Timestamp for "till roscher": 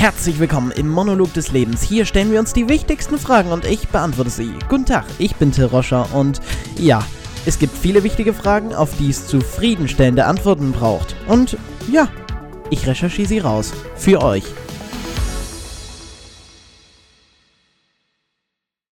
5.52-6.08